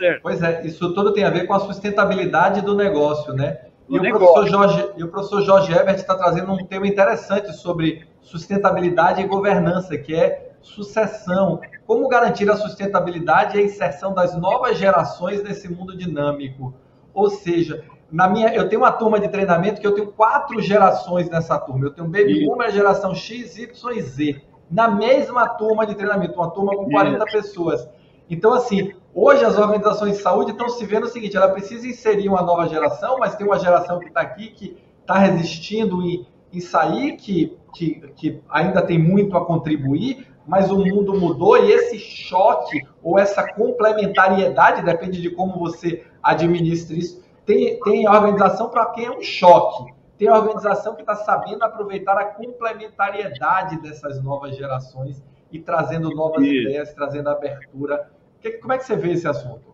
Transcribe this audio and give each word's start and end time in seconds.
certo? 0.00 0.22
Pois 0.22 0.42
é, 0.42 0.66
isso 0.66 0.94
tudo 0.94 1.12
tem 1.12 1.24
a 1.24 1.30
ver 1.30 1.46
com 1.46 1.52
a 1.52 1.60
sustentabilidade 1.60 2.62
do 2.62 2.74
negócio, 2.74 3.34
né? 3.34 3.58
E 3.88 3.98
o, 3.98 4.02
professor 4.02 4.46
Jorge, 4.46 4.88
e 4.96 5.04
o 5.04 5.08
professor 5.08 5.42
Jorge 5.42 5.72
Ebert 5.72 5.96
está 5.96 6.14
trazendo 6.14 6.52
um 6.52 6.64
tema 6.64 6.86
interessante 6.86 7.52
sobre 7.52 8.06
sustentabilidade 8.20 9.20
e 9.20 9.26
governança, 9.26 9.98
que 9.98 10.14
é 10.14 10.52
sucessão. 10.62 11.60
Como 11.86 12.08
garantir 12.08 12.48
a 12.48 12.56
sustentabilidade 12.56 13.56
e 13.56 13.60
a 13.60 13.64
inserção 13.64 14.14
das 14.14 14.36
novas 14.36 14.78
gerações 14.78 15.42
nesse 15.42 15.68
mundo 15.68 15.96
dinâmico? 15.96 16.72
Ou 17.12 17.28
seja, 17.28 17.84
na 18.12 18.28
minha, 18.28 18.54
eu 18.54 18.68
tenho 18.68 18.82
uma 18.82 18.92
turma 18.92 19.18
de 19.18 19.28
treinamento 19.28 19.80
que 19.80 19.86
eu 19.86 19.94
tenho 19.94 20.12
quatro 20.12 20.60
gerações 20.62 21.28
nessa 21.28 21.58
turma. 21.58 21.86
Eu 21.86 21.90
tenho 21.90 22.06
Baby 22.06 22.46
Boomer, 22.46 22.70
geração 22.70 23.12
X, 23.12 23.58
Y 23.58 23.96
e 23.96 24.02
Z. 24.02 24.42
Na 24.70 24.86
mesma 24.86 25.48
turma 25.48 25.84
de 25.84 25.96
treinamento, 25.96 26.34
uma 26.34 26.50
turma 26.50 26.76
com 26.76 26.88
40 26.88 27.24
pessoas. 27.24 27.88
Então, 28.30 28.54
assim, 28.54 28.92
hoje 29.12 29.44
as 29.44 29.58
organizações 29.58 30.16
de 30.16 30.22
saúde 30.22 30.52
estão 30.52 30.68
se 30.68 30.86
vendo 30.86 31.04
o 31.04 31.08
seguinte: 31.08 31.36
ela 31.36 31.48
precisa 31.48 31.86
inserir 31.86 32.28
uma 32.28 32.42
nova 32.42 32.68
geração, 32.68 33.18
mas 33.18 33.34
tem 33.34 33.44
uma 33.44 33.58
geração 33.58 33.98
que 33.98 34.06
está 34.06 34.20
aqui 34.20 34.50
que 34.50 34.78
está 35.00 35.18
resistindo 35.18 36.00
em, 36.00 36.24
em 36.52 36.60
sair, 36.60 37.16
que, 37.16 37.58
que, 37.74 37.96
que 38.14 38.40
ainda 38.48 38.80
tem 38.82 38.98
muito 38.98 39.36
a 39.36 39.44
contribuir, 39.44 40.28
mas 40.46 40.70
o 40.70 40.78
mundo 40.78 41.18
mudou 41.18 41.58
e 41.58 41.72
esse 41.72 41.98
choque 41.98 42.86
ou 43.02 43.18
essa 43.18 43.52
complementariedade, 43.52 44.84
depende 44.84 45.20
de 45.20 45.30
como 45.30 45.58
você 45.58 46.04
administra 46.22 46.96
isso, 46.96 47.20
tem, 47.44 47.80
tem 47.80 48.08
organização 48.08 48.68
para 48.68 48.86
quem 48.86 49.06
é 49.06 49.10
um 49.10 49.22
choque. 49.22 49.92
Tem 50.16 50.30
organização 50.30 50.94
que 50.94 51.00
está 51.00 51.16
sabendo 51.16 51.64
aproveitar 51.64 52.16
a 52.18 52.26
complementariedade 52.26 53.80
dessas 53.80 54.22
novas 54.22 54.54
gerações 54.54 55.24
e 55.50 55.58
trazendo 55.58 56.10
novas 56.10 56.42
isso. 56.44 56.54
ideias, 56.54 56.92
trazendo 56.92 57.30
abertura 57.30 58.08
que, 58.40 58.52
como 58.52 58.72
é 58.72 58.78
que 58.78 58.84
você 58.84 58.96
vê 58.96 59.12
esse 59.12 59.28
assunto? 59.28 59.70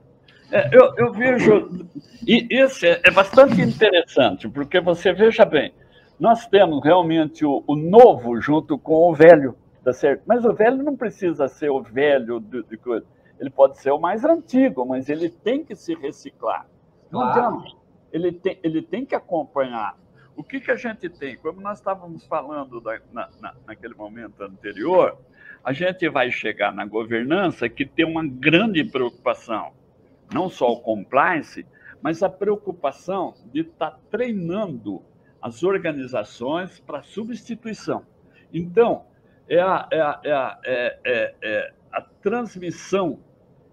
É, 0.51 0.69
eu, 0.73 0.95
eu, 0.97 1.13
vejo, 1.13 1.89
e 2.27 2.47
isso 2.51 2.87
é, 2.87 3.01
é, 3.05 3.11
bastante 3.11 3.61
interessante, 3.61 4.49
porque 4.49 4.81
você 4.81 5.13
veja 5.13 5.45
bem, 5.45 5.75
nós 6.21 6.47
temos 6.47 6.85
realmente 6.85 7.45
o, 7.45 7.65
o, 7.67 7.75
novo 7.75 8.41
junto 8.41 8.79
com 8.79 9.11
o 9.11 9.15
velho, 9.15 9.57
tá 9.83 9.93
certo? 9.93 10.23
Mas 10.25 10.45
o 10.45 10.53
velho 10.53 10.83
não 10.83 10.97
precisa 10.97 11.49
ser 11.49 11.71
o 11.71 11.83
velho 11.83 12.41
de, 12.41 12.63
de 12.63 12.77
coisa. 12.77 13.05
Ele 13.39 13.51
pode 13.51 13.79
ser 13.79 13.91
o 13.91 13.99
mais 13.99 14.25
antigo, 14.25 14.87
mas 14.87 15.09
ele 15.09 15.29
tem 15.29 15.65
que 15.65 15.75
se 15.75 15.95
reciclar. 15.95 16.67
Não 17.11 17.21
claro. 17.21 17.59
adianta. 17.59 17.77
Ele 18.13 18.33
tem, 18.33 18.59
ele 18.63 18.83
tem 18.83 19.05
que 19.05 19.15
acompanhar. 19.15 19.97
O 20.37 20.43
que, 20.43 20.61
que 20.61 20.71
a 20.71 20.77
gente 20.77 21.09
tem? 21.09 21.37
Como 21.37 21.61
nós 21.61 21.79
estávamos 21.79 22.25
falando 22.27 22.81
da, 22.81 22.99
na, 23.13 23.29
na, 23.41 23.55
naquele 23.67 23.95
momento 23.95 24.43
anterior, 24.43 25.19
a 25.67 25.73
gente 25.73 26.09
vai 26.09 26.31
chegar 26.31 26.73
na 26.73 26.87
governança 26.87 27.69
que 27.69 27.85
tem 27.85 28.07
uma 28.07 28.25
grande 28.25 28.85
preocupação, 28.85 29.73
não 30.33 30.49
só 30.49 30.71
o 30.71 30.81
compliance, 30.81 31.67
mas 32.01 32.23
a 32.23 32.29
preocupação 32.29 33.35
de 33.53 33.63
estar 33.63 33.91
tá 33.91 33.99
treinando 34.09 35.03
as 35.43 35.65
organizações 35.65 36.79
para 36.79 37.03
substituição. 37.03 38.07
Então, 38.55 39.07
é 39.49 39.61
a, 39.61 39.89
é, 39.91 40.01
a, 40.01 40.21
é, 40.23 40.33
a, 40.33 40.59
é, 40.65 40.99
é, 41.05 41.35
é 41.43 41.73
a 41.91 42.01
transmissão 42.01 43.19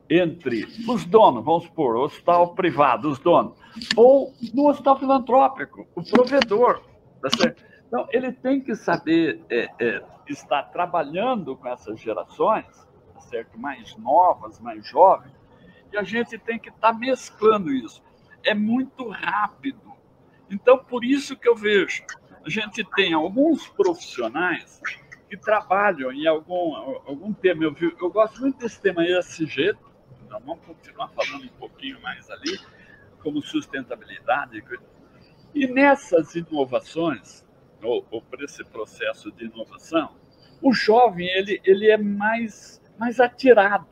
entre 0.09 0.66
os 0.89 1.05
donos, 1.05 1.45
vamos 1.45 1.66
supor, 1.66 1.95
o 1.95 2.05
hospital 2.05 2.55
privado, 2.55 3.08
os 3.08 3.19
donos, 3.19 3.55
ou 3.95 4.33
no 4.52 4.67
hospital 4.67 4.97
filantrópico, 4.97 5.88
o 5.94 6.02
provedor. 6.02 6.81
Tá 7.21 7.30
certo? 7.30 7.64
Então, 7.94 8.08
ele 8.11 8.31
tem 8.31 8.59
que 8.59 8.73
saber 8.73 9.39
é, 9.52 9.69
é, 9.80 10.03
estar 10.27 10.63
trabalhando 10.63 11.55
com 11.55 11.67
essas 11.67 11.99
gerações, 11.99 12.66
tá 13.13 13.19
certo? 13.19 13.55
mais 13.59 13.95
novas, 13.97 14.59
mais 14.59 14.83
jovens, 14.83 15.31
e 15.91 15.97
a 15.97 16.02
gente 16.02 16.39
tem 16.39 16.58
que 16.58 16.69
estar 16.69 16.91
mesclando 16.91 17.71
isso. 17.71 18.02
É 18.44 18.55
muito 18.55 19.08
rápido. 19.09 19.94
Então, 20.49 20.80
por 20.83 21.05
isso 21.05 21.38
que 21.38 21.47
eu 21.47 21.55
vejo, 21.55 22.03
a 22.44 22.49
gente 22.49 22.83
tem 22.95 23.14
alguns 23.14 23.67
profissionais 23.67 24.81
que 25.30 25.37
trabalham 25.37 26.11
em 26.11 26.25
algum, 26.25 26.75
algum 27.05 27.31
tema. 27.31 27.65
Eu, 27.65 27.75
vi, 27.75 27.95
eu 28.02 28.10
gosto 28.10 28.42
muito 28.42 28.58
desse 28.58 28.81
tema 28.81 29.05
ESG, 29.05 29.77
então 30.25 30.39
vamos 30.39 30.65
continuar 30.65 31.10
falando 31.10 31.45
um 31.45 31.60
pouquinho 31.60 32.02
mais 32.02 32.27
ali, 32.31 32.60
como 33.21 33.39
sustentabilidade. 33.39 34.64
E 35.54 35.67
nessas 35.67 36.33
inovações, 36.33 37.43
ou, 37.83 38.05
ou 38.10 38.21
para 38.21 38.44
esse 38.44 38.64
processo 38.64 39.32
de 39.32 39.45
inovação, 39.45 40.16
o 40.61 40.73
jovem 40.73 41.27
ele, 41.27 41.61
ele 41.64 41.89
é 41.89 41.98
mais, 41.98 42.82
mais 42.98 43.20
atirado, 43.20 43.88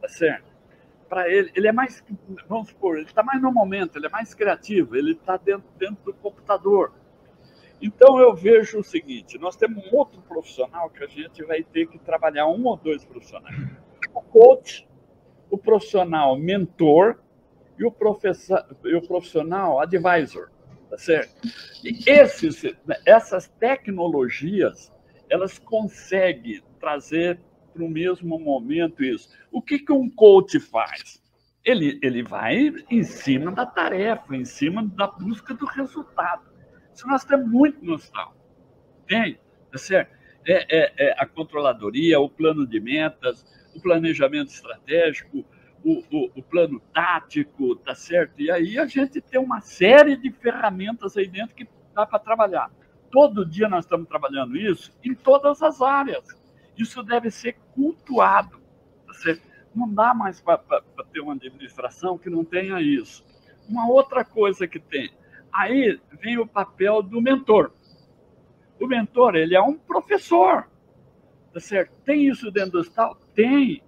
tá 0.00 0.08
certo? 0.08 0.54
Para 1.08 1.30
ele, 1.30 1.50
ele 1.54 1.68
é 1.68 1.72
mais, 1.72 2.04
vamos 2.48 2.68
supor, 2.68 2.96
ele 2.96 3.06
está 3.06 3.22
mais 3.22 3.40
no 3.40 3.52
momento, 3.52 3.96
ele 3.96 4.06
é 4.06 4.10
mais 4.10 4.34
criativo, 4.34 4.96
ele 4.96 5.12
está 5.12 5.36
dentro, 5.36 5.68
dentro 5.78 6.04
do 6.04 6.14
computador. 6.14 6.92
Então 7.80 8.18
eu 8.18 8.34
vejo 8.34 8.80
o 8.80 8.84
seguinte: 8.84 9.38
nós 9.38 9.56
temos 9.56 9.86
um 9.86 9.96
outro 9.96 10.20
profissional 10.22 10.90
que 10.90 11.04
a 11.04 11.06
gente 11.06 11.44
vai 11.44 11.62
ter 11.62 11.86
que 11.86 11.98
trabalhar 11.98 12.48
um 12.48 12.64
ou 12.64 12.76
dois 12.76 13.04
profissionais. 13.04 13.56
O 14.12 14.20
coach, 14.20 14.88
o 15.50 15.56
profissional 15.56 16.36
mentor 16.36 17.18
e 17.78 17.84
o, 17.84 17.94
e 18.84 18.94
o 18.94 19.02
profissional 19.02 19.80
advisor 19.80 20.50
tá 20.96 20.98
certo? 20.98 21.48
E 21.84 22.10
esses, 22.10 22.62
essas 23.04 23.46
tecnologias, 23.46 24.90
elas 25.28 25.58
conseguem 25.58 26.62
trazer 26.80 27.38
para 27.72 27.84
o 27.84 27.88
mesmo 27.88 28.38
momento 28.38 29.04
isso. 29.04 29.28
O 29.52 29.60
que, 29.60 29.78
que 29.78 29.92
um 29.92 30.08
coach 30.08 30.58
faz? 30.58 31.22
Ele, 31.62 31.98
ele 32.02 32.22
vai 32.22 32.72
em 32.90 33.02
cima 33.02 33.52
da 33.52 33.66
tarefa, 33.66 34.34
em 34.34 34.44
cima 34.44 34.86
da 34.86 35.06
busca 35.06 35.52
do 35.52 35.66
resultado. 35.66 36.50
Isso 36.94 37.06
nós 37.06 37.24
temos 37.24 37.50
muito 37.50 37.84
no 37.84 37.94
hospital. 37.94 38.34
Tem, 39.06 39.38
tá 39.70 39.78
certo? 39.78 40.16
É, 40.46 40.78
é, 40.78 41.08
é 41.08 41.14
a 41.18 41.26
controladoria, 41.26 42.18
o 42.20 42.30
plano 42.30 42.66
de 42.66 42.80
metas, 42.80 43.44
o 43.74 43.80
planejamento 43.80 44.48
estratégico, 44.48 45.44
o, 45.86 46.42
plano 46.42 46.80
tático, 46.92 47.76
tá 47.76 47.94
certo? 47.94 48.40
E 48.40 48.50
aí 48.50 48.76
a 48.78 48.86
gente 48.86 49.20
tem 49.20 49.38
uma 49.38 49.60
série 49.60 50.16
de 50.16 50.32
ferramentas 50.32 51.16
aí 51.16 51.28
dentro 51.28 51.54
que 51.54 51.68
dá 51.94 52.04
para 52.04 52.18
trabalhar. 52.18 52.70
Todo 53.10 53.46
dia 53.46 53.68
nós 53.68 53.84
estamos 53.84 54.08
trabalhando 54.08 54.56
isso 54.56 54.92
em 55.04 55.14
todas 55.14 55.62
as 55.62 55.80
áreas. 55.80 56.26
Isso 56.76 57.02
deve 57.04 57.30
ser 57.30 57.56
cultuado, 57.72 58.60
tá 59.06 59.14
certo? 59.14 59.42
Não 59.72 59.88
dá 59.88 60.12
mais 60.12 60.40
para 60.40 60.58
ter 61.12 61.20
uma 61.20 61.34
administração 61.34 62.18
que 62.18 62.28
não 62.28 62.44
tenha 62.44 62.80
isso. 62.80 63.24
Uma 63.68 63.88
outra 63.88 64.24
coisa 64.24 64.66
que 64.66 64.80
tem, 64.80 65.10
aí 65.52 66.00
vem 66.20 66.36
o 66.38 66.46
papel 66.46 67.00
do 67.00 67.20
mentor. 67.20 67.72
O 68.80 68.86
mentor, 68.86 69.36
ele 69.36 69.54
é 69.54 69.62
um 69.62 69.78
professor, 69.78 70.68
tá 71.52 71.60
certo? 71.60 71.96
Tem 72.04 72.26
isso 72.26 72.50
dentro 72.50 72.72
do 72.72 72.78
hospital? 72.80 73.16
Tem 73.34 73.82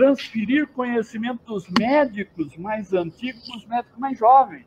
transferir 0.00 0.66
conhecimento 0.68 1.44
dos 1.44 1.68
médicos 1.78 2.56
mais 2.56 2.94
antigos 2.94 3.46
para 3.46 3.56
os 3.58 3.66
médicos 3.66 3.98
mais 3.98 4.18
jovens. 4.18 4.66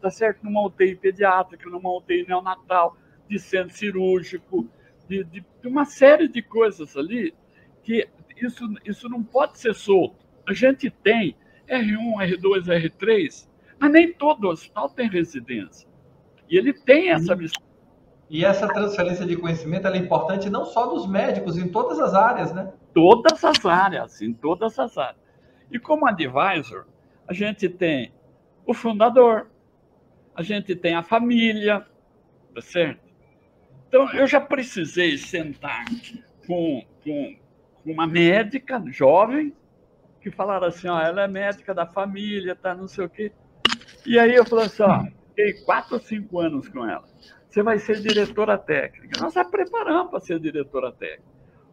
Tá 0.00 0.10
certo? 0.10 0.44
Numa 0.44 0.64
UTI 0.64 0.94
pediátrica, 0.94 1.68
numa 1.68 1.92
UTI 1.96 2.24
neonatal, 2.28 2.96
de 3.28 3.36
centro 3.36 3.76
cirúrgico, 3.76 4.68
de, 5.08 5.24
de, 5.24 5.44
de 5.60 5.68
uma 5.68 5.84
série 5.84 6.28
de 6.28 6.40
coisas 6.40 6.96
ali 6.96 7.34
que 7.82 8.08
isso, 8.36 8.64
isso 8.84 9.08
não 9.08 9.24
pode 9.24 9.58
ser 9.58 9.74
solto. 9.74 10.24
A 10.46 10.52
gente 10.52 10.88
tem 10.88 11.36
R1, 11.68 12.38
R2, 12.38 12.66
R3, 12.66 13.48
mas 13.76 13.90
nem 13.90 14.12
todo 14.12 14.48
hospital 14.48 14.88
tem 14.90 15.08
residência. 15.08 15.88
E 16.48 16.56
ele 16.56 16.72
tem 16.72 17.10
essa 17.10 17.34
missão. 17.34 17.62
E 18.30 18.44
essa 18.44 18.68
transferência 18.68 19.26
de 19.26 19.36
conhecimento 19.36 19.88
é 19.88 19.96
importante 19.96 20.48
não 20.48 20.64
só 20.64 20.86
dos 20.86 21.04
médicos, 21.04 21.58
em 21.58 21.66
todas 21.66 21.98
as 21.98 22.14
áreas, 22.14 22.54
né? 22.54 22.72
todas 22.94 23.44
as 23.44 23.66
áreas, 23.66 24.22
em 24.22 24.32
todas 24.32 24.78
as 24.78 24.96
áreas. 24.96 25.20
E 25.68 25.80
como 25.80 26.06
advisor, 26.06 26.86
a 27.26 27.32
gente 27.32 27.68
tem 27.68 28.12
o 28.64 28.72
fundador, 28.72 29.48
a 30.32 30.42
gente 30.42 30.76
tem 30.76 30.94
a 30.94 31.02
família, 31.02 31.84
tá 32.54 32.60
certo? 32.60 33.00
Então, 33.88 34.08
eu 34.12 34.28
já 34.28 34.40
precisei 34.40 35.18
sentar 35.18 35.84
com, 36.46 36.84
com, 37.02 37.36
com 37.82 37.90
uma 37.90 38.06
médica 38.06 38.80
jovem, 38.86 39.52
que 40.20 40.30
falaram 40.30 40.68
assim, 40.68 40.86
ó, 40.86 41.00
ela 41.00 41.22
é 41.22 41.28
médica 41.28 41.74
da 41.74 41.84
família, 41.84 42.54
tá, 42.54 42.76
não 42.76 42.86
sei 42.86 43.06
o 43.06 43.10
quê. 43.10 43.32
E 44.06 44.18
aí 44.20 44.34
eu 44.36 44.44
falei 44.44 44.66
assim, 44.66 44.84
ó, 44.84 45.04
fiquei 45.30 45.52
quatro 45.64 45.94
ou 45.94 46.00
cinco 46.00 46.38
anos 46.38 46.68
com 46.68 46.86
ela. 46.86 47.04
Você 47.50 47.64
vai 47.64 47.80
ser 47.80 48.00
diretora 48.00 48.56
técnica. 48.56 49.20
Nós 49.20 49.34
já 49.34 49.44
preparamos 49.44 50.10
para 50.10 50.20
ser 50.20 50.38
diretora 50.38 50.92
técnica. 50.92 51.28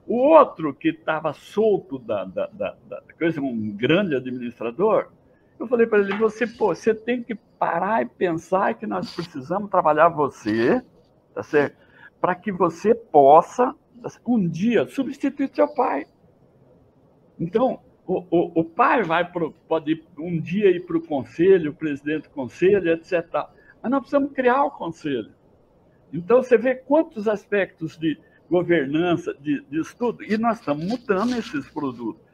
O 0.07 0.15
outro 0.15 0.73
que 0.73 0.89
estava 0.89 1.33
solto 1.33 1.99
da, 1.99 2.25
da, 2.25 2.47
da, 2.47 2.75
da, 2.87 3.01
coisa, 3.19 3.39
um 3.39 3.71
grande 3.75 4.15
administrador, 4.15 5.09
eu 5.59 5.67
falei 5.67 5.85
para 5.85 5.99
ele: 5.99 6.17
você, 6.17 6.47
pô, 6.47 6.73
você 6.73 6.95
tem 6.95 7.21
que 7.21 7.35
parar 7.35 8.01
e 8.01 8.05
pensar 8.05 8.73
que 8.73 8.87
nós 8.87 9.13
precisamos 9.13 9.69
trabalhar 9.69 10.09
você, 10.09 10.81
tá? 11.35 11.41
Para 12.19 12.33
que 12.33 12.51
você 12.51 12.95
possa 12.95 13.75
um 14.25 14.47
dia 14.47 14.87
substituir 14.87 15.51
seu 15.53 15.67
pai. 15.67 16.07
Então, 17.39 17.79
o, 18.07 18.23
o, 18.31 18.61
o 18.61 18.63
pai 18.63 19.03
vai 19.03 19.29
pro, 19.29 19.51
pode 19.67 20.03
um 20.17 20.39
dia 20.39 20.71
ir 20.71 20.85
para 20.87 20.97
o 20.97 21.05
conselho, 21.05 21.71
o 21.71 21.75
presidente 21.75 22.23
do 22.23 22.29
conselho, 22.29 22.93
etc. 22.93 23.27
Mas 23.83 23.91
nós 23.91 23.99
precisamos 23.99 24.31
criar 24.31 24.63
o 24.63 24.71
conselho. 24.71 25.36
Então, 26.13 26.41
você 26.41 26.57
vê 26.57 26.75
quantos 26.75 27.27
aspectos 27.27 27.97
de 27.97 28.17
governança, 28.49 29.33
de, 29.39 29.61
de 29.69 29.79
estudo, 29.81 30.23
e 30.23 30.37
nós 30.37 30.59
estamos 30.59 30.85
mudando 30.85 31.37
esses 31.37 31.69
produtos. 31.69 32.26